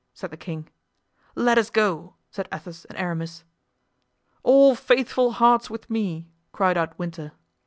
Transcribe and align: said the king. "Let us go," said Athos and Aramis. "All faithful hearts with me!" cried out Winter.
said 0.15 0.31
the 0.31 0.35
king. 0.35 0.67
"Let 1.35 1.59
us 1.59 1.69
go," 1.69 2.15
said 2.31 2.47
Athos 2.51 2.85
and 2.85 2.97
Aramis. 2.97 3.43
"All 4.41 4.73
faithful 4.73 5.33
hearts 5.33 5.69
with 5.69 5.91
me!" 5.91 6.27
cried 6.51 6.75
out 6.75 6.97
Winter. 6.97 7.33